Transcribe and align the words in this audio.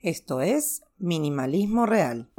Esto 0.00 0.42
es 0.42 0.84
Minimalismo 0.98 1.84
Real. 1.84 2.30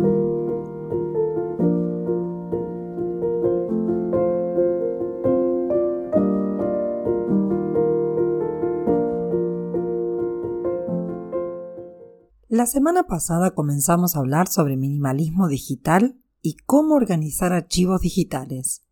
La 12.47 12.65
semana 12.65 13.03
pasada 13.03 13.51
comenzamos 13.51 14.15
a 14.15 14.19
hablar 14.19 14.47
sobre 14.47 14.77
minimalismo 14.77 15.49
digital 15.49 16.17
y 16.41 16.55
cómo 16.65 16.95
organizar 16.95 17.51
archivos 17.51 17.99
digitales. 17.99 18.85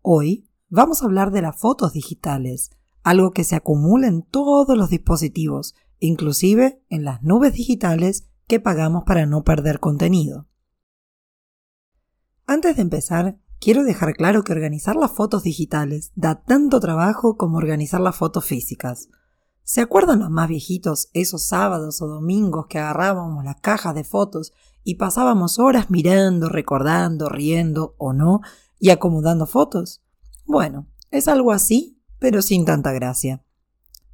Hoy 0.00 0.48
vamos 0.70 1.02
a 1.02 1.04
hablar 1.04 1.30
de 1.30 1.42
las 1.42 1.60
fotos 1.60 1.92
digitales, 1.92 2.70
algo 3.02 3.32
que 3.32 3.44
se 3.44 3.54
acumula 3.54 4.06
en 4.08 4.22
todos 4.22 4.78
los 4.78 4.88
dispositivos, 4.88 5.74
inclusive 6.06 6.82
en 6.88 7.04
las 7.04 7.22
nubes 7.22 7.54
digitales 7.54 8.26
que 8.46 8.60
pagamos 8.60 9.04
para 9.04 9.26
no 9.26 9.44
perder 9.44 9.80
contenido. 9.80 10.46
Antes 12.46 12.76
de 12.76 12.82
empezar, 12.82 13.38
quiero 13.58 13.84
dejar 13.84 14.14
claro 14.14 14.44
que 14.44 14.52
organizar 14.52 14.96
las 14.96 15.12
fotos 15.12 15.42
digitales 15.42 16.12
da 16.14 16.42
tanto 16.42 16.80
trabajo 16.80 17.36
como 17.36 17.56
organizar 17.56 18.00
las 18.00 18.16
fotos 18.16 18.44
físicas. 18.44 19.08
¿Se 19.62 19.80
acuerdan 19.80 20.18
los 20.20 20.30
más 20.30 20.48
viejitos 20.48 21.08
esos 21.14 21.42
sábados 21.42 22.02
o 22.02 22.06
domingos 22.06 22.66
que 22.68 22.78
agarrábamos 22.78 23.44
las 23.44 23.60
cajas 23.60 23.94
de 23.94 24.04
fotos 24.04 24.52
y 24.82 24.96
pasábamos 24.96 25.58
horas 25.58 25.90
mirando, 25.90 26.50
recordando, 26.50 27.30
riendo 27.30 27.94
o 27.96 28.12
no 28.12 28.40
y 28.78 28.90
acomodando 28.90 29.46
fotos? 29.46 30.02
Bueno, 30.44 30.86
es 31.10 31.28
algo 31.28 31.50
así 31.52 31.94
pero 32.24 32.40
sin 32.40 32.64
tanta 32.64 32.90
gracia. 32.92 33.44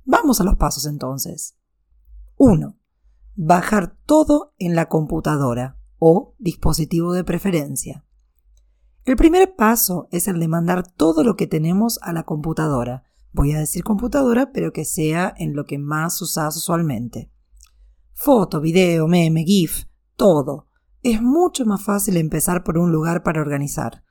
Vamos 0.05 0.41
a 0.41 0.45
los 0.45 0.57
pasos 0.57 0.85
entonces. 0.87 1.55
1. 2.43 2.75
Bajar 3.37 3.99
todo 4.07 4.55
en 4.57 4.75
la 4.75 4.89
computadora 4.89 5.77
o 5.99 6.37
dispositivo 6.39 7.13
de 7.13 7.23
preferencia. 7.23 8.07
El 9.05 9.17
primer 9.17 9.57
paso 9.57 10.09
es 10.11 10.27
el 10.27 10.41
de 10.41 10.49
mandar 10.49 10.91
todo 10.91 11.23
lo 11.23 11.37
que 11.37 11.47
tenemos 11.47 11.99
a 12.01 12.15
la 12.15 12.23
computadora. 12.23 13.03
Voy 13.33 13.53
a 13.53 13.59
decir 13.59 13.85
computadora, 13.85 14.53
pero 14.53 14.73
que 14.73 14.87
sea 14.87 15.35
en 15.37 15.55
lo 15.55 15.67
que 15.67 15.77
más 15.77 16.23
usas 16.23 16.57
usualmente. 16.57 17.31
Foto, 18.15 18.63
video, 18.63 19.07
meme, 19.07 19.45
GIF, 19.45 19.85
todo. 20.17 20.67
Es 21.03 21.21
mucho 21.21 21.67
más 21.67 21.85
fácil 21.85 22.17
empezar 22.17 22.65
por 22.65 22.79
un 22.79 22.91
lugar 22.91 23.23
para 23.23 23.43
organizar. 23.43 24.03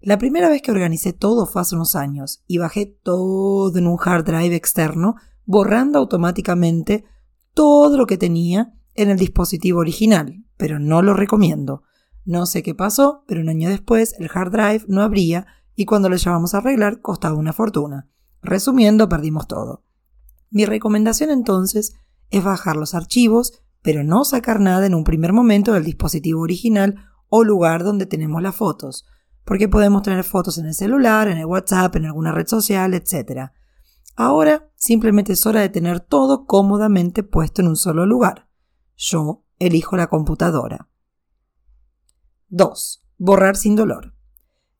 La 0.00 0.18
primera 0.18 0.48
vez 0.48 0.60
que 0.60 0.72
organicé 0.72 1.12
todo 1.12 1.46
fue 1.46 1.62
hace 1.62 1.76
unos 1.76 1.94
años 1.94 2.42
y 2.48 2.58
bajé 2.58 2.86
todo 3.04 3.78
en 3.78 3.86
un 3.86 3.96
hard 4.04 4.24
drive 4.24 4.56
externo, 4.56 5.14
borrando 5.44 6.00
automáticamente 6.00 7.04
todo 7.56 7.96
lo 7.96 8.06
que 8.06 8.18
tenía 8.18 8.74
en 8.94 9.10
el 9.10 9.18
dispositivo 9.18 9.80
original, 9.80 10.44
pero 10.58 10.78
no 10.78 11.00
lo 11.00 11.14
recomiendo. 11.14 11.82
No 12.26 12.44
sé 12.44 12.62
qué 12.62 12.74
pasó, 12.74 13.24
pero 13.26 13.40
un 13.40 13.48
año 13.48 13.70
después 13.70 14.14
el 14.18 14.28
hard 14.32 14.52
drive 14.52 14.84
no 14.88 15.00
abría 15.02 15.46
y 15.74 15.86
cuando 15.86 16.08
lo 16.08 16.16
llevamos 16.16 16.54
a 16.54 16.58
arreglar 16.58 17.00
costaba 17.00 17.36
una 17.36 17.52
fortuna. 17.52 18.08
Resumiendo, 18.42 19.08
perdimos 19.08 19.48
todo. 19.48 19.82
Mi 20.50 20.66
recomendación 20.66 21.30
entonces 21.30 21.94
es 22.30 22.44
bajar 22.44 22.76
los 22.76 22.94
archivos, 22.94 23.62
pero 23.82 24.04
no 24.04 24.24
sacar 24.24 24.60
nada 24.60 24.84
en 24.84 24.94
un 24.94 25.04
primer 25.04 25.32
momento 25.32 25.72
del 25.72 25.84
dispositivo 25.84 26.42
original 26.42 27.06
o 27.28 27.42
lugar 27.42 27.82
donde 27.82 28.06
tenemos 28.06 28.42
las 28.42 28.54
fotos 28.54 29.06
porque 29.46 29.68
podemos 29.68 30.02
tener 30.02 30.24
fotos 30.24 30.58
en 30.58 30.66
el 30.66 30.74
celular, 30.74 31.28
en 31.28 31.38
el 31.38 31.46
WhatsApp, 31.46 31.94
en 31.94 32.06
alguna 32.06 32.32
red 32.32 32.48
social, 32.48 32.92
etc. 32.94 33.52
Ahora 34.16 34.70
simplemente 34.74 35.34
es 35.34 35.44
hora 35.44 35.60
de 35.60 35.68
tener 35.68 36.00
todo 36.00 36.46
cómodamente 36.46 37.22
puesto 37.22 37.60
en 37.60 37.68
un 37.68 37.76
solo 37.76 38.06
lugar. 38.06 38.48
Yo 38.96 39.44
elijo 39.58 39.96
la 39.96 40.06
computadora. 40.08 40.88
2. 42.48 43.04
Borrar 43.18 43.56
sin 43.56 43.76
dolor. 43.76 44.14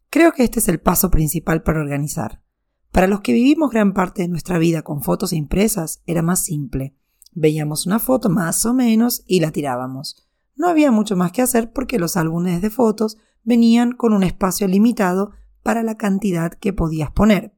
Creo 0.09 0.33
que 0.33 0.43
este 0.43 0.61
es 0.61 0.69
el 0.69 0.81
paso 0.81 1.11
principal 1.11 1.63
para 1.63 1.81
organizar. 1.81 2.43
Para 2.91 3.07
los 3.07 3.21
que 3.21 3.35
vivimos 3.35 3.71
gran 3.71 3.93
parte 3.93 4.23
de 4.23 4.29
nuestra 4.29 4.57
vida 4.57 4.81
con 4.81 5.03
fotos 5.03 5.35
impresas 5.35 6.03
era 6.07 6.23
más 6.23 6.43
simple. 6.43 6.97
Veíamos 7.33 7.85
una 7.85 7.99
foto 7.99 8.31
más 8.31 8.65
o 8.65 8.73
menos 8.73 9.23
y 9.27 9.41
la 9.41 9.51
tirábamos. 9.51 10.27
No 10.55 10.69
había 10.69 10.91
mucho 10.91 11.15
más 11.15 11.33
que 11.33 11.43
hacer 11.43 11.75
porque 11.75 11.99
los 11.99 12.17
álbumes 12.17 12.63
de 12.63 12.71
fotos 12.71 13.19
venían 13.45 13.93
con 13.93 14.15
un 14.15 14.23
espacio 14.23 14.67
limitado 14.67 15.33
para 15.63 15.83
la 15.83 15.99
cantidad 15.99 16.53
que 16.55 16.73
podías 16.73 17.11
poner. 17.11 17.55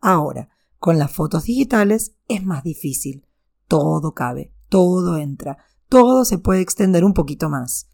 Ahora, 0.00 0.50
con 0.78 0.98
las 0.98 1.12
fotos 1.12 1.44
digitales 1.44 2.14
es 2.28 2.44
más 2.44 2.62
difícil. 2.62 3.26
Todo 3.66 4.14
cabe, 4.14 4.52
todo 4.68 5.16
entra, 5.18 5.58
todo 5.88 6.24
se 6.24 6.38
puede 6.38 6.60
extender 6.60 7.04
un 7.04 7.14
poquito 7.14 7.48
más. 7.48 7.90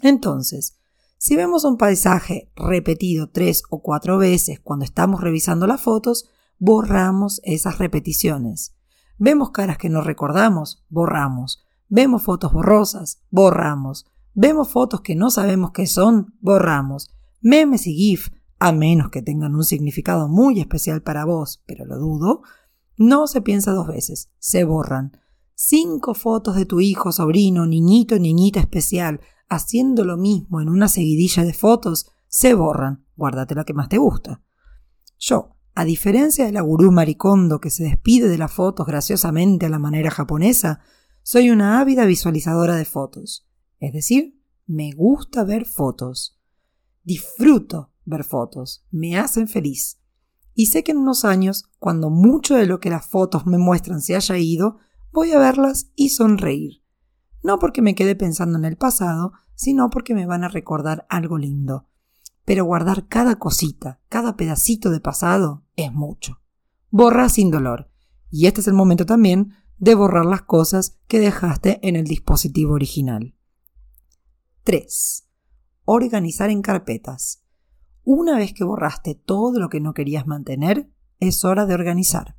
Entonces, 0.02 0.78
si 1.18 1.36
vemos 1.36 1.64
un 1.64 1.78
paisaje 1.78 2.52
repetido 2.56 3.30
tres 3.30 3.64
o 3.70 3.82
cuatro 3.82 4.18
veces 4.18 4.60
cuando 4.60 4.86
estamos 4.86 5.22
revisando 5.22 5.66
las 5.66 5.82
fotos, 5.82 6.30
borramos 6.60 7.42
esas 7.44 7.80
repeticiones. 7.80 8.76
Vemos 9.18 9.50
caras 9.50 9.78
que 9.78 9.90
no 9.90 10.02
recordamos, 10.02 10.86
borramos. 10.90 11.64
Vemos 11.90 12.22
fotos 12.22 12.54
borrosas, 12.54 13.24
borramos. 13.32 14.06
Vemos 14.34 14.70
fotos 14.70 15.02
que 15.02 15.16
no 15.16 15.32
sabemos 15.32 15.72
qué 15.72 15.88
son, 15.88 16.36
borramos. 16.40 17.10
Memes 17.42 17.88
y 17.88 17.96
GIF, 17.96 18.30
a 18.60 18.72
menos 18.72 19.10
que 19.10 19.24
tengan 19.24 19.56
un 19.56 19.64
significado 19.64 20.28
muy 20.28 20.60
especial 20.60 21.02
para 21.02 21.26
vos, 21.26 21.64
pero 21.66 21.86
lo 21.86 21.98
dudo, 21.98 22.42
no 22.98 23.28
se 23.28 23.42
piensa 23.42 23.72
dos 23.72 23.88
veces, 23.88 24.30
se 24.38 24.64
borran. 24.64 25.18
Cinco 25.56 26.14
fotos 26.14 26.56
de 26.56 26.66
tu 26.66 26.80
hijo, 26.80 27.12
sobrino, 27.12 27.66
niñito, 27.66 28.20
niñita 28.20 28.60
especial, 28.60 29.22
haciendo 29.50 30.04
lo 30.04 30.18
mismo 30.18 30.62
en 30.62 30.70
una 30.70 30.88
seguidilla 30.88 31.44
de 31.44 31.54
fotos, 31.54 32.12
se 32.28 32.54
borran. 32.54 33.06
Guárdate 33.16 33.56
la 33.56 33.64
que 33.64 33.74
más 33.74 33.90
te 33.90 33.98
gusta. 33.98 34.42
Yo, 35.18 35.56
a 35.74 35.86
diferencia 35.86 36.46
de 36.46 36.52
la 36.52 36.62
gurú 36.62 36.92
maricondo 36.92 37.60
que 37.60 37.70
se 37.70 37.84
despide 37.84 38.28
de 38.28 38.38
las 38.38 38.52
fotos 38.52 38.86
graciosamente 38.86 39.66
a 39.66 39.70
la 39.70 39.80
manera 39.80 40.12
japonesa, 40.12 40.82
soy 41.24 41.50
una 41.50 41.80
ávida 41.80 42.06
visualizadora 42.06 42.76
de 42.76 42.86
fotos. 42.86 43.48
Es 43.80 43.94
decir, 43.94 44.40
me 44.66 44.92
gusta 44.92 45.44
ver 45.44 45.66
fotos. 45.66 46.40
Disfruto 47.04 47.92
ver 48.06 48.24
fotos. 48.24 48.86
Me 48.92 49.18
hacen 49.18 49.48
feliz. 49.48 50.00
Y 50.54 50.68
sé 50.68 50.84
que 50.84 50.92
en 50.92 50.98
unos 50.98 51.26
años, 51.26 51.70
cuando 51.80 52.10
mucho 52.10 52.56
de 52.56 52.66
lo 52.66 52.80
que 52.80 52.90
las 52.90 53.06
fotos 53.06 53.46
me 53.46 53.58
muestran 53.58 54.02
se 54.02 54.16
haya 54.16 54.38
ido, 54.38 54.78
voy 55.12 55.32
a 55.32 55.40
verlas 55.40 55.92
y 55.96 56.10
sonreír. 56.10 56.82
No 57.44 57.60
porque 57.60 57.82
me 57.82 57.96
quede 57.96 58.16
pensando 58.16 58.58
en 58.58 58.66
el 58.66 58.78
pasado, 58.78 59.34
sino 59.56 59.90
porque 59.90 60.14
me 60.14 60.26
van 60.26 60.44
a 60.44 60.50
recordar 60.50 61.06
algo 61.10 61.38
lindo. 61.38 61.88
Pero 62.46 62.66
guardar 62.66 63.08
cada 63.08 63.38
cosita, 63.38 64.00
cada 64.10 64.38
pedacito 64.38 64.90
de 64.90 65.00
pasado, 65.00 65.64
es 65.76 65.92
mucho. 65.94 66.40
Borra 66.90 67.30
sin 67.30 67.52
dolor. 67.52 67.90
Y 68.30 68.48
este 68.48 68.62
es 68.62 68.68
el 68.68 68.74
momento 68.74 69.06
también 69.06 69.54
de 69.78 69.96
borrar 69.96 70.26
las 70.26 70.44
cosas 70.44 70.98
que 71.08 71.20
dejaste 71.20 71.80
en 71.88 71.96
el 71.96 72.06
dispositivo 72.06 72.74
original. 72.74 73.36
3. 74.64 75.28
Organizar 75.86 76.50
en 76.50 76.62
carpetas. 76.62 77.44
Una 78.04 78.38
vez 78.38 78.54
que 78.54 78.64
borraste 78.64 79.16
todo 79.16 79.60
lo 79.60 79.70
que 79.70 79.80
no 79.80 79.94
querías 79.94 80.28
mantener, 80.28 80.90
es 81.20 81.44
hora 81.46 81.66
de 81.66 81.74
organizar. 81.74 82.38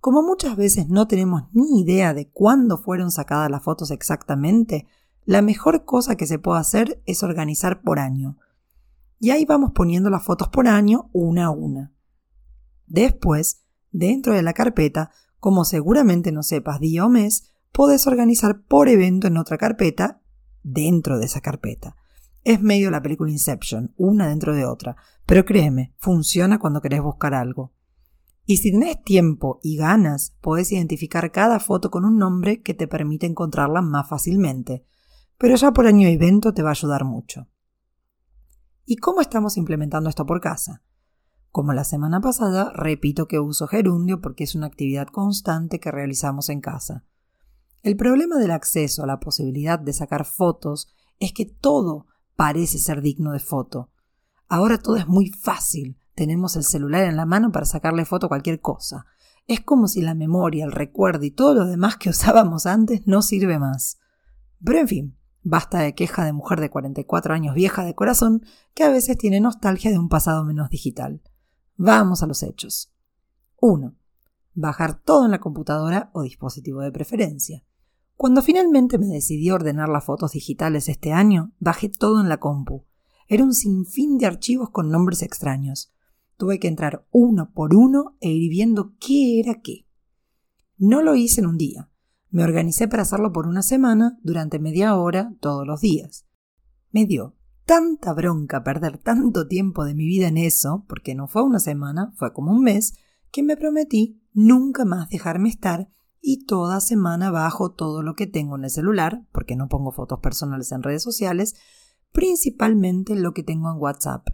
Como 0.00 0.22
muchas 0.22 0.56
veces 0.56 0.88
no 0.88 1.08
tenemos 1.08 1.44
ni 1.52 1.80
idea 1.80 2.14
de 2.14 2.28
cuándo 2.28 2.78
fueron 2.78 3.10
sacadas 3.10 3.50
las 3.50 3.62
fotos 3.62 3.90
exactamente, 3.90 4.86
la 5.24 5.42
mejor 5.42 5.84
cosa 5.84 6.16
que 6.16 6.26
se 6.26 6.38
puede 6.38 6.60
hacer 6.60 7.02
es 7.04 7.22
organizar 7.22 7.82
por 7.82 7.98
año. 7.98 8.38
Y 9.18 9.30
ahí 9.30 9.44
vamos 9.44 9.72
poniendo 9.74 10.08
las 10.08 10.24
fotos 10.24 10.48
por 10.48 10.68
año 10.68 11.10
una 11.12 11.46
a 11.46 11.50
una. 11.50 11.92
Después, 12.86 13.62
dentro 13.90 14.34
de 14.34 14.42
la 14.42 14.52
carpeta, 14.52 15.10
como 15.40 15.64
seguramente 15.64 16.32
no 16.32 16.42
sepas 16.42 16.80
día 16.80 17.04
o 17.04 17.08
mes, 17.08 17.50
puedes 17.72 18.06
organizar 18.06 18.62
por 18.62 18.88
evento 18.88 19.26
en 19.26 19.36
otra 19.36 19.58
carpeta 19.58 20.20
dentro 20.62 21.18
de 21.18 21.26
esa 21.26 21.40
carpeta. 21.40 21.96
Es 22.44 22.62
medio 22.62 22.90
la 22.90 23.02
película 23.02 23.30
Inception, 23.30 23.92
una 23.96 24.28
dentro 24.28 24.54
de 24.54 24.64
otra, 24.64 24.96
pero 25.26 25.44
créeme, 25.44 25.92
funciona 25.98 26.58
cuando 26.58 26.80
querés 26.80 27.02
buscar 27.02 27.34
algo. 27.34 27.72
Y 28.50 28.56
si 28.56 28.72
tenés 28.72 29.04
tiempo 29.04 29.60
y 29.62 29.76
ganas, 29.76 30.34
podés 30.40 30.72
identificar 30.72 31.30
cada 31.32 31.60
foto 31.60 31.90
con 31.90 32.06
un 32.06 32.16
nombre 32.16 32.62
que 32.62 32.72
te 32.72 32.88
permite 32.88 33.26
encontrarla 33.26 33.82
más 33.82 34.08
fácilmente, 34.08 34.86
pero 35.36 35.54
ya 35.56 35.70
por 35.72 35.86
año 35.86 36.08
evento 36.08 36.54
te 36.54 36.62
va 36.62 36.70
a 36.70 36.72
ayudar 36.72 37.04
mucho. 37.04 37.46
¿Y 38.86 38.96
cómo 38.96 39.20
estamos 39.20 39.58
implementando 39.58 40.08
esto 40.08 40.24
por 40.24 40.40
casa? 40.40 40.82
Como 41.50 41.74
la 41.74 41.84
semana 41.84 42.22
pasada, 42.22 42.72
repito 42.74 43.28
que 43.28 43.38
uso 43.38 43.66
gerundio 43.66 44.22
porque 44.22 44.44
es 44.44 44.54
una 44.54 44.68
actividad 44.68 45.08
constante 45.08 45.78
que 45.78 45.90
realizamos 45.90 46.48
en 46.48 46.62
casa. 46.62 47.04
El 47.82 47.98
problema 47.98 48.38
del 48.38 48.52
acceso 48.52 49.02
a 49.02 49.06
la 49.06 49.20
posibilidad 49.20 49.78
de 49.78 49.92
sacar 49.92 50.24
fotos 50.24 50.88
es 51.20 51.34
que 51.34 51.44
todo 51.44 52.06
parece 52.34 52.78
ser 52.78 53.02
digno 53.02 53.32
de 53.32 53.40
foto. 53.40 53.90
Ahora 54.48 54.78
todo 54.78 54.96
es 54.96 55.06
muy 55.06 55.28
fácil. 55.32 55.98
Tenemos 56.18 56.56
el 56.56 56.64
celular 56.64 57.04
en 57.04 57.14
la 57.14 57.26
mano 57.26 57.52
para 57.52 57.64
sacarle 57.64 58.04
foto 58.04 58.26
a 58.26 58.28
cualquier 58.28 58.60
cosa. 58.60 59.06
Es 59.46 59.60
como 59.60 59.86
si 59.86 60.02
la 60.02 60.16
memoria, 60.16 60.64
el 60.64 60.72
recuerdo 60.72 61.24
y 61.24 61.30
todo 61.30 61.54
lo 61.54 61.64
demás 61.64 61.96
que 61.96 62.10
usábamos 62.10 62.66
antes 62.66 63.06
no 63.06 63.22
sirve 63.22 63.60
más. 63.60 64.00
Pero 64.64 64.80
en 64.80 64.88
fin, 64.88 65.18
basta 65.44 65.78
de 65.78 65.94
queja 65.94 66.24
de 66.24 66.32
mujer 66.32 66.60
de 66.60 66.70
44 66.70 67.32
años 67.32 67.54
vieja 67.54 67.84
de 67.84 67.94
corazón 67.94 68.42
que 68.74 68.82
a 68.82 68.90
veces 68.90 69.16
tiene 69.16 69.38
nostalgia 69.38 69.92
de 69.92 69.98
un 70.00 70.08
pasado 70.08 70.44
menos 70.44 70.70
digital. 70.70 71.22
Vamos 71.76 72.24
a 72.24 72.26
los 72.26 72.42
hechos. 72.42 72.92
1. 73.60 73.94
Bajar 74.54 75.00
todo 75.00 75.24
en 75.24 75.30
la 75.30 75.38
computadora 75.38 76.10
o 76.14 76.22
dispositivo 76.22 76.80
de 76.80 76.90
preferencia. 76.90 77.64
Cuando 78.16 78.42
finalmente 78.42 78.98
me 78.98 79.06
decidí 79.06 79.52
ordenar 79.52 79.88
las 79.88 80.04
fotos 80.04 80.32
digitales 80.32 80.88
este 80.88 81.12
año, 81.12 81.52
bajé 81.60 81.88
todo 81.88 82.20
en 82.20 82.28
la 82.28 82.40
compu. 82.40 82.86
Era 83.28 83.44
un 83.44 83.54
sinfín 83.54 84.18
de 84.18 84.26
archivos 84.26 84.70
con 84.70 84.90
nombres 84.90 85.22
extraños. 85.22 85.92
Tuve 86.38 86.58
que 86.58 86.68
entrar 86.68 87.06
uno 87.10 87.52
por 87.52 87.74
uno 87.74 88.16
e 88.20 88.30
ir 88.30 88.48
viendo 88.48 88.94
qué 88.98 89.40
era 89.40 89.60
qué. 89.60 89.86
No 90.78 91.02
lo 91.02 91.16
hice 91.16 91.40
en 91.40 91.48
un 91.48 91.58
día. 91.58 91.90
Me 92.30 92.44
organicé 92.44 92.86
para 92.86 93.02
hacerlo 93.02 93.32
por 93.32 93.46
una 93.46 93.62
semana, 93.62 94.18
durante 94.22 94.60
media 94.60 94.96
hora, 94.96 95.34
todos 95.40 95.66
los 95.66 95.80
días. 95.80 96.26
Me 96.92 97.04
dio 97.06 97.34
tanta 97.64 98.14
bronca 98.14 98.62
perder 98.62 98.98
tanto 98.98 99.48
tiempo 99.48 99.84
de 99.84 99.94
mi 99.94 100.06
vida 100.06 100.28
en 100.28 100.36
eso, 100.36 100.84
porque 100.88 101.16
no 101.16 101.26
fue 101.26 101.42
una 101.42 101.58
semana, 101.58 102.12
fue 102.16 102.32
como 102.32 102.52
un 102.52 102.62
mes, 102.62 102.94
que 103.32 103.42
me 103.42 103.56
prometí 103.56 104.22
nunca 104.32 104.84
más 104.84 105.08
dejarme 105.08 105.48
estar 105.48 105.90
y 106.20 106.44
toda 106.46 106.80
semana 106.80 107.30
bajo 107.30 107.72
todo 107.72 108.02
lo 108.02 108.14
que 108.14 108.28
tengo 108.28 108.56
en 108.56 108.64
el 108.64 108.70
celular, 108.70 109.26
porque 109.32 109.56
no 109.56 109.68
pongo 109.68 109.90
fotos 109.90 110.20
personales 110.20 110.70
en 110.70 110.84
redes 110.84 111.02
sociales, 111.02 111.56
principalmente 112.12 113.16
lo 113.16 113.34
que 113.34 113.42
tengo 113.42 113.70
en 113.70 113.78
WhatsApp. 113.78 114.28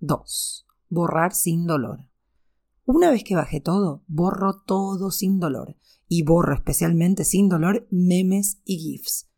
2. 0.00 0.63
Borrar 0.94 1.34
sin 1.34 1.66
dolor. 1.66 2.08
Una 2.84 3.10
vez 3.10 3.24
que 3.24 3.34
bajé 3.34 3.60
todo, 3.60 4.04
borro 4.06 4.62
todo 4.64 5.10
sin 5.10 5.40
dolor 5.40 5.74
y 6.06 6.22
borro 6.22 6.54
especialmente 6.54 7.24
sin 7.24 7.48
dolor 7.48 7.88
memes 7.90 8.60
y 8.64 8.78
GIFs. 8.78 9.28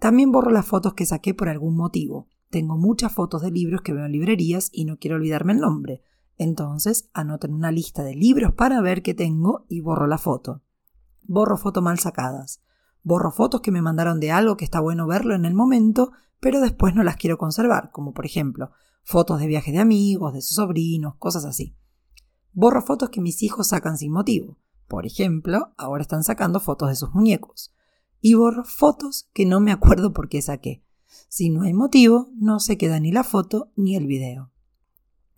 También 0.00 0.32
borro 0.32 0.50
las 0.50 0.66
fotos 0.66 0.94
que 0.94 1.06
saqué 1.06 1.32
por 1.32 1.48
algún 1.48 1.76
motivo. 1.76 2.26
Tengo 2.50 2.76
muchas 2.76 3.12
fotos 3.12 3.42
de 3.42 3.52
libros 3.52 3.82
que 3.82 3.92
veo 3.92 4.04
en 4.04 4.10
librerías 4.10 4.68
y 4.72 4.84
no 4.84 4.96
quiero 4.96 5.14
olvidarme 5.14 5.52
el 5.52 5.60
nombre. 5.60 6.02
Entonces 6.38 7.08
anoto 7.12 7.46
en 7.46 7.54
una 7.54 7.70
lista 7.70 8.02
de 8.02 8.16
libros 8.16 8.54
para 8.54 8.80
ver 8.80 9.04
qué 9.04 9.14
tengo 9.14 9.64
y 9.68 9.82
borro 9.82 10.08
la 10.08 10.18
foto. 10.18 10.64
Borro 11.22 11.56
fotos 11.56 11.84
mal 11.84 12.00
sacadas. 12.00 12.64
Borro 13.04 13.30
fotos 13.30 13.60
que 13.60 13.70
me 13.70 13.80
mandaron 13.80 14.18
de 14.18 14.32
algo 14.32 14.56
que 14.56 14.64
está 14.64 14.80
bueno 14.80 15.06
verlo 15.06 15.36
en 15.36 15.44
el 15.44 15.54
momento, 15.54 16.10
pero 16.40 16.60
después 16.60 16.96
no 16.96 17.04
las 17.04 17.14
quiero 17.14 17.38
conservar, 17.38 17.92
como 17.92 18.12
por 18.12 18.26
ejemplo 18.26 18.72
fotos 19.06 19.38
de 19.38 19.46
viajes 19.46 19.72
de 19.72 19.78
amigos, 19.78 20.34
de 20.34 20.42
sus 20.42 20.56
sobrinos, 20.56 21.14
cosas 21.18 21.44
así. 21.44 21.76
Borro 22.52 22.82
fotos 22.82 23.08
que 23.10 23.20
mis 23.20 23.40
hijos 23.44 23.68
sacan 23.68 23.96
sin 23.96 24.10
motivo. 24.10 24.58
Por 24.88 25.06
ejemplo, 25.06 25.72
ahora 25.78 26.02
están 26.02 26.24
sacando 26.24 26.58
fotos 26.58 26.88
de 26.88 26.96
sus 26.96 27.14
muñecos. 27.14 27.72
Y 28.20 28.34
borro 28.34 28.64
fotos 28.64 29.30
que 29.32 29.46
no 29.46 29.60
me 29.60 29.70
acuerdo 29.70 30.12
por 30.12 30.28
qué 30.28 30.42
saqué. 30.42 30.82
Si 31.28 31.50
no 31.50 31.62
hay 31.62 31.72
motivo, 31.72 32.30
no 32.34 32.58
se 32.58 32.76
queda 32.76 32.98
ni 32.98 33.12
la 33.12 33.22
foto 33.22 33.70
ni 33.76 33.94
el 33.94 34.08
video. 34.08 34.50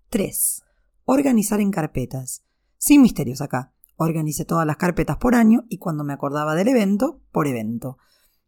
3. 0.09 0.63
Organizar 1.05 1.61
en 1.61 1.71
carpetas. 1.71 2.45
Sin 2.79 3.03
misterios 3.03 3.43
acá. 3.43 3.75
Organicé 3.97 4.47
todas 4.47 4.67
las 4.67 4.79
carpetas 4.79 5.19
por 5.19 5.35
año 5.35 5.67
y 5.69 5.77
cuando 5.77 6.05
me 6.05 6.15
acordaba 6.15 6.55
del 6.55 6.69
evento, 6.69 7.21
por 7.33 7.47
evento. 7.47 7.99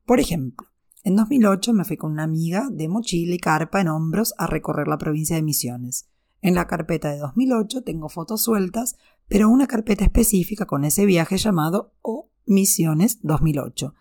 Por 0.07 0.19
ejemplo, 0.19 0.70
en 1.03 1.17
2008 1.17 1.73
me 1.73 1.85
fui 1.85 1.97
con 1.97 2.13
una 2.13 2.25
amiga 2.25 2.69
de 2.71 2.89
mochila 2.89 3.35
y 3.35 3.39
carpa 3.39 3.81
en 3.81 3.89
hombros 3.89 4.35
a 4.39 4.47
recorrer 4.47 4.89
la 4.89 4.99
provincia 4.99 5.37
de 5.37 5.43
Misiones. 5.43 6.09
En 6.43 6.55
la 6.55 6.67
carpeta 6.67 7.11
de 7.11 7.19
2008 7.19 7.83
tengo 7.83 8.09
fotos 8.09 8.43
sueltas, 8.43 8.97
pero 9.29 9.49
una 9.49 9.67
carpeta 9.67 10.05
específica 10.05 10.67
con 10.67 10.85
ese 10.85 11.07
viaje 11.07 11.37
llamado 11.37 11.95
O 12.03 12.31
Misiones 12.47 13.19
2008. 13.23 13.95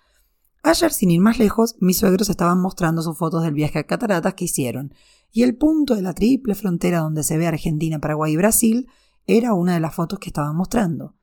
Ayer, 0.63 0.91
sin 0.91 1.11
ir 1.11 1.21
más 1.21 1.39
lejos, 1.39 1.77
mis 1.79 1.97
suegros 1.97 2.29
estaban 2.29 2.59
mostrando 2.59 3.01
sus 3.01 3.17
fotos 3.17 3.43
del 3.43 3.53
viaje 3.53 3.79
a 3.79 3.85
cataratas 3.85 4.33
que 4.33 4.45
hicieron, 4.45 4.93
y 5.31 5.43
el 5.43 5.55
punto 5.55 5.95
de 5.95 6.01
la 6.01 6.13
triple 6.13 6.55
frontera 6.55 6.99
donde 6.99 7.23
se 7.23 7.37
ve 7.37 7.47
Argentina, 7.47 7.99
Paraguay 7.99 8.33
y 8.33 8.37
Brasil 8.37 8.87
era 9.25 9.53
una 9.53 9.73
de 9.73 9.79
las 9.79 9.93
fotos 9.93 10.19
que 10.19 10.29
estaban 10.29 10.55
mostrando 10.55 11.15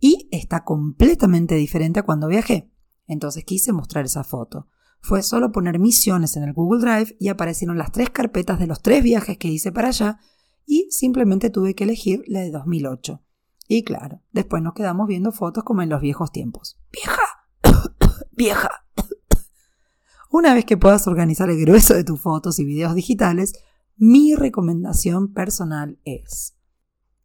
y 0.00 0.28
está 0.30 0.64
completamente 0.64 1.56
diferente 1.56 2.00
a 2.00 2.04
cuando 2.04 2.28
viajé. 2.28 2.70
Entonces 3.06 3.44
quise 3.44 3.72
mostrar 3.72 4.04
esa 4.04 4.24
foto. 4.24 4.68
Fue 5.00 5.22
solo 5.22 5.52
poner 5.52 5.78
misiones 5.78 6.36
en 6.36 6.42
el 6.42 6.52
Google 6.52 6.80
Drive 6.80 7.16
y 7.18 7.28
aparecieron 7.28 7.78
las 7.78 7.92
tres 7.92 8.10
carpetas 8.10 8.58
de 8.58 8.66
los 8.66 8.82
tres 8.82 9.02
viajes 9.02 9.38
que 9.38 9.48
hice 9.48 9.72
para 9.72 9.88
allá 9.88 10.18
y 10.66 10.88
simplemente 10.90 11.50
tuve 11.50 11.74
que 11.74 11.84
elegir 11.84 12.22
la 12.26 12.40
de 12.40 12.50
2008. 12.50 13.22
Y 13.68 13.84
claro, 13.84 14.22
después 14.32 14.62
nos 14.62 14.74
quedamos 14.74 15.08
viendo 15.08 15.32
fotos 15.32 15.64
como 15.64 15.82
en 15.82 15.88
los 15.88 16.00
viejos 16.00 16.32
tiempos. 16.32 16.78
Vieja, 16.92 17.22
vieja. 18.32 18.70
Una 20.30 20.54
vez 20.54 20.64
que 20.64 20.76
puedas 20.76 21.06
organizar 21.06 21.48
el 21.50 21.60
grueso 21.60 21.94
de 21.94 22.04
tus 22.04 22.20
fotos 22.20 22.58
y 22.58 22.64
videos 22.64 22.94
digitales, 22.94 23.54
mi 23.96 24.34
recomendación 24.34 25.32
personal 25.32 25.98
es, 26.04 26.54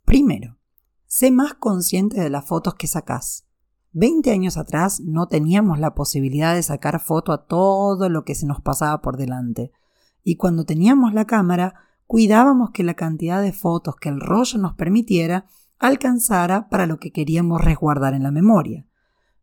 primero, 0.06 0.58
sé 1.06 1.32
más 1.32 1.54
consciente 1.54 2.20
de 2.20 2.30
las 2.30 2.46
fotos 2.46 2.76
que 2.76 2.88
sacas. 2.88 3.46
20 3.94 4.32
años 4.32 4.58
atrás 4.58 5.00
no 5.00 5.28
teníamos 5.28 5.80
la 5.80 5.94
posibilidad 5.94 6.56
de 6.56 6.64
sacar 6.64 7.00
foto 7.00 7.32
a 7.32 7.46
todo 7.46 8.10
lo 8.10 8.26
que 8.26 8.36
se 8.36 8.48
nos 8.48 8.60
pasaba 8.60 9.02
por 9.02 9.18
delante. 9.18 9.72
Y 10.24 10.36
cuando 10.36 10.66
teníamos 10.66 11.14
la 11.14 11.26
cámara, 11.26 11.76
cuidábamos 12.08 12.72
que 12.72 12.84
la 12.84 12.96
cantidad 12.96 13.42
de 13.42 13.54
fotos 13.54 13.96
que 13.96 14.10
el 14.10 14.20
rollo 14.20 14.58
nos 14.58 14.74
permitiera 14.74 15.46
alcanzara 15.80 16.70
para 16.70 16.88
lo 16.88 16.98
que 16.98 17.12
queríamos 17.12 17.62
resguardar 17.64 18.14
en 18.14 18.24
la 18.24 18.32
memoria. 18.32 18.86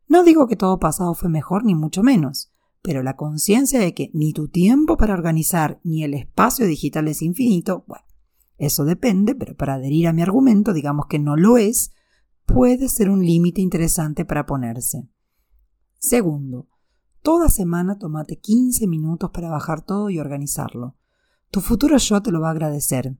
No 0.08 0.24
digo 0.24 0.48
que 0.48 0.56
todo 0.56 0.80
pasado 0.80 1.14
fue 1.14 1.28
mejor, 1.28 1.64
ni 1.64 1.74
mucho 1.74 2.02
menos, 2.02 2.52
pero 2.82 3.02
la 3.02 3.16
conciencia 3.16 3.78
de 3.78 3.94
que 3.94 4.10
ni 4.14 4.32
tu 4.32 4.48
tiempo 4.48 4.96
para 4.96 5.14
organizar 5.14 5.80
ni 5.84 6.02
el 6.02 6.14
espacio 6.14 6.66
digital 6.66 7.06
es 7.08 7.22
infinito, 7.22 7.84
bueno, 7.86 8.04
eso 8.58 8.84
depende, 8.84 9.34
pero 9.34 9.54
para 9.54 9.74
adherir 9.74 10.08
a 10.08 10.12
mi 10.12 10.22
argumento, 10.22 10.72
digamos 10.72 11.06
que 11.06 11.18
no 11.18 11.36
lo 11.36 11.56
es, 11.56 11.92
puede 12.52 12.88
ser 12.88 13.10
un 13.10 13.24
límite 13.24 13.60
interesante 13.60 14.24
para 14.24 14.44
ponerse. 14.46 15.08
Segundo, 15.98 16.68
toda 17.22 17.48
semana 17.48 17.98
tomate 17.98 18.38
15 18.38 18.86
minutos 18.86 19.30
para 19.30 19.50
bajar 19.50 19.82
todo 19.82 20.10
y 20.10 20.18
organizarlo. 20.18 20.96
Tu 21.50 21.60
futuro 21.60 21.96
yo 21.96 22.22
te 22.22 22.32
lo 22.32 22.40
va 22.40 22.48
a 22.48 22.52
agradecer. 22.52 23.16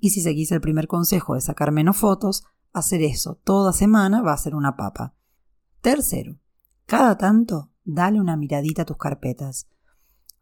Y 0.00 0.10
si 0.10 0.20
seguís 0.20 0.50
el 0.52 0.60
primer 0.60 0.86
consejo 0.86 1.34
de 1.34 1.40
sacar 1.40 1.72
menos 1.72 1.96
fotos, 1.96 2.44
hacer 2.72 3.02
eso 3.02 3.40
toda 3.44 3.72
semana 3.72 4.22
va 4.22 4.32
a 4.32 4.38
ser 4.38 4.54
una 4.54 4.76
papa. 4.76 5.14
Tercero, 5.80 6.38
cada 6.86 7.16
tanto 7.16 7.70
dale 7.84 8.20
una 8.20 8.36
miradita 8.36 8.82
a 8.82 8.86
tus 8.86 8.96
carpetas. 8.96 9.68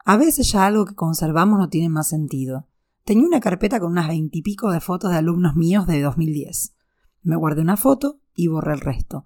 A 0.05 0.17
veces 0.17 0.51
ya 0.51 0.67
algo 0.67 0.85
que 0.85 0.95
conservamos 0.95 1.59
no 1.59 1.69
tiene 1.69 1.89
más 1.89 2.09
sentido. 2.09 2.67
Tenía 3.05 3.27
una 3.27 3.41
carpeta 3.41 3.79
con 3.79 3.93
unas 3.93 4.09
veintipico 4.09 4.71
de 4.71 4.81
fotos 4.81 5.11
de 5.11 5.19
alumnos 5.19 5.55
míos 5.55 5.87
de 5.87 6.01
2010. 6.01 6.75
Me 7.23 7.37
guardé 7.37 7.63
una 7.63 7.77
foto 7.77 8.21
y 8.35 8.49
borré 8.49 8.75
el 8.75 8.81
resto. 8.81 9.25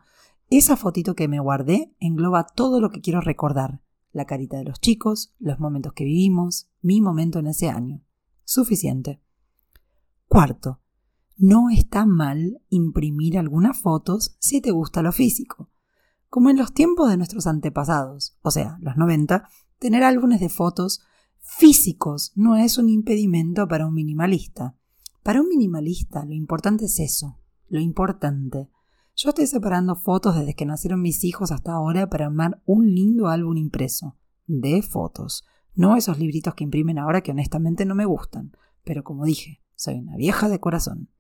Esa 0.50 0.76
fotito 0.76 1.14
que 1.14 1.28
me 1.28 1.40
guardé 1.40 1.94
engloba 1.98 2.46
todo 2.46 2.80
lo 2.80 2.90
que 2.90 3.00
quiero 3.00 3.20
recordar. 3.20 3.80
La 4.12 4.26
carita 4.26 4.56
de 4.58 4.64
los 4.64 4.80
chicos, 4.80 5.34
los 5.38 5.58
momentos 5.58 5.92
que 5.92 6.04
vivimos, 6.04 6.68
mi 6.82 7.00
momento 7.00 7.38
en 7.38 7.48
ese 7.48 7.68
año. 7.68 8.02
Suficiente. 8.44 9.20
Cuarto, 10.28 10.80
no 11.36 11.70
está 11.70 12.06
mal 12.06 12.60
imprimir 12.68 13.38
algunas 13.38 13.78
fotos 13.78 14.36
si 14.38 14.60
te 14.60 14.70
gusta 14.70 15.02
lo 15.02 15.12
físico. 15.12 15.70
Como 16.28 16.50
en 16.50 16.56
los 16.56 16.72
tiempos 16.72 17.08
de 17.10 17.16
nuestros 17.16 17.46
antepasados, 17.46 18.38
o 18.42 18.50
sea, 18.50 18.78
los 18.80 18.96
90, 18.96 19.48
tener 19.78 20.02
álbumes 20.02 20.40
de 20.40 20.48
fotos 20.48 21.02
físicos 21.40 22.32
no 22.34 22.56
es 22.56 22.78
un 22.78 22.88
impedimento 22.88 23.68
para 23.68 23.86
un 23.86 23.94
minimalista. 23.94 24.76
Para 25.22 25.40
un 25.40 25.48
minimalista 25.48 26.24
lo 26.24 26.34
importante 26.34 26.86
es 26.86 27.00
eso, 27.00 27.38
lo 27.68 27.80
importante. 27.80 28.68
Yo 29.14 29.30
estoy 29.30 29.46
separando 29.46 29.96
fotos 29.96 30.36
desde 30.36 30.54
que 30.54 30.66
nacieron 30.66 31.00
mis 31.00 31.24
hijos 31.24 31.52
hasta 31.52 31.72
ahora 31.72 32.08
para 32.08 32.26
armar 32.26 32.62
un 32.66 32.94
lindo 32.94 33.28
álbum 33.28 33.56
impreso. 33.56 34.16
De 34.46 34.82
fotos. 34.82 35.44
No 35.74 35.96
esos 35.96 36.18
libritos 36.18 36.54
que 36.54 36.64
imprimen 36.64 36.98
ahora 36.98 37.22
que 37.22 37.32
honestamente 37.32 37.84
no 37.84 37.94
me 37.94 38.04
gustan. 38.04 38.52
Pero 38.84 39.04
como 39.04 39.24
dije, 39.24 39.62
soy 39.74 39.94
una 39.98 40.16
vieja 40.16 40.48
de 40.48 40.60
corazón. 40.60 41.10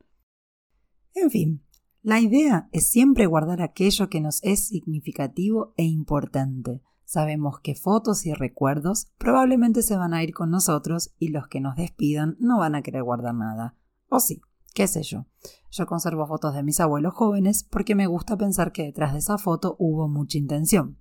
En 1.14 1.30
fin, 1.30 1.64
la 2.02 2.20
idea 2.20 2.68
es 2.72 2.86
siempre 2.88 3.26
guardar 3.26 3.62
aquello 3.62 4.08
que 4.08 4.20
nos 4.20 4.42
es 4.42 4.68
significativo 4.68 5.72
e 5.76 5.84
importante 5.84 6.82
Sabemos 7.06 7.60
que 7.60 7.76
fotos 7.76 8.26
y 8.26 8.34
recuerdos 8.34 9.12
probablemente 9.16 9.82
se 9.82 9.96
van 9.96 10.12
a 10.12 10.24
ir 10.24 10.34
con 10.34 10.50
nosotros 10.50 11.14
y 11.20 11.28
los 11.28 11.46
que 11.46 11.60
nos 11.60 11.76
despidan 11.76 12.36
no 12.40 12.58
van 12.58 12.74
a 12.74 12.82
querer 12.82 13.04
guardar 13.04 13.32
nada. 13.32 13.76
O 14.08 14.18
sí, 14.18 14.42
qué 14.76 14.86
sé 14.86 15.02
yo. 15.02 15.24
Yo 15.70 15.86
conservo 15.86 16.26
fotos 16.26 16.54
de 16.54 16.62
mis 16.62 16.80
abuelos 16.80 17.14
jóvenes 17.14 17.64
porque 17.64 17.94
me 17.94 18.06
gusta 18.06 18.36
pensar 18.36 18.72
que 18.72 18.82
detrás 18.82 19.14
de 19.14 19.20
esa 19.20 19.38
foto 19.38 19.74
hubo 19.78 20.06
mucha 20.06 20.36
intención. 20.36 20.98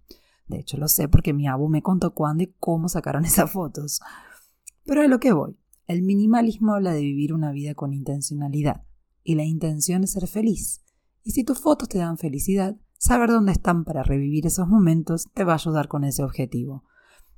De 0.47 0.59
hecho, 0.59 0.77
lo 0.77 0.87
sé 0.87 1.09
porque 1.09 1.33
mi 1.33 1.45
abu 1.45 1.67
me 1.67 1.81
contó 1.81 2.13
cuándo 2.13 2.43
y 2.43 2.55
cómo 2.57 2.87
sacaron 2.87 3.25
esas 3.25 3.51
fotos. 3.51 3.99
Pero 4.85 5.01
a 5.01 5.07
lo 5.07 5.19
que 5.19 5.33
voy. 5.33 5.57
El 5.87 6.03
minimalismo 6.03 6.73
habla 6.73 6.93
de 6.93 7.01
vivir 7.01 7.33
una 7.33 7.51
vida 7.51 7.75
con 7.75 7.93
intencionalidad. 7.93 8.85
Y 9.23 9.35
la 9.35 9.43
intención 9.43 10.05
es 10.05 10.13
ser 10.13 10.27
feliz. 10.27 10.81
Y 11.21 11.31
si 11.31 11.43
tus 11.43 11.59
fotos 11.59 11.89
te 11.89 11.97
dan 11.97 12.17
felicidad, 12.17 12.77
saber 12.97 13.29
dónde 13.29 13.51
están 13.51 13.83
para 13.83 14.03
revivir 14.03 14.45
esos 14.45 14.69
momentos 14.69 15.27
te 15.33 15.43
va 15.43 15.51
a 15.51 15.55
ayudar 15.55 15.89
con 15.89 16.05
ese 16.05 16.23
objetivo. 16.23 16.85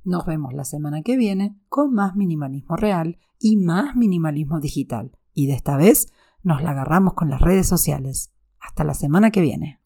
Nos 0.04 0.24
vemos 0.24 0.54
la 0.54 0.64
semana 0.64 1.02
que 1.02 1.16
viene 1.16 1.58
con 1.68 1.92
más 1.92 2.14
minimalismo 2.14 2.76
real 2.76 3.18
y 3.40 3.56
más 3.56 3.96
minimalismo 3.96 4.60
digital. 4.60 5.18
Y 5.34 5.48
de 5.48 5.54
esta 5.54 5.76
vez 5.76 6.06
nos 6.42 6.62
la 6.62 6.70
agarramos 6.70 7.14
con 7.14 7.30
las 7.30 7.40
redes 7.40 7.66
sociales. 7.66 8.32
Hasta 8.60 8.84
la 8.84 8.94
semana 8.94 9.30
que 9.30 9.40
viene. 9.40 9.80